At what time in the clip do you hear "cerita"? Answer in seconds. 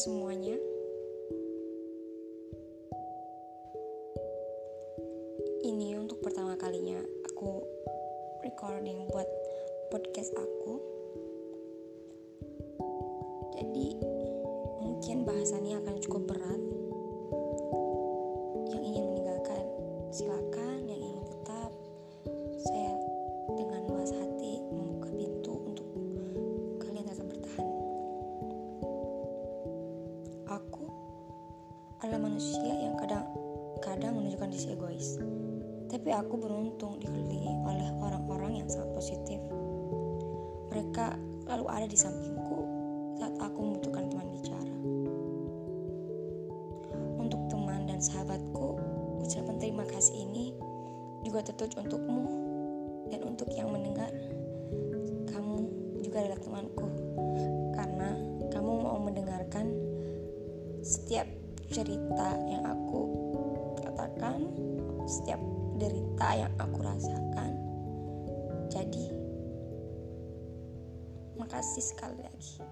61.74-62.38